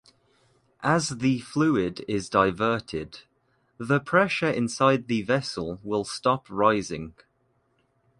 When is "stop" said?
6.05-6.47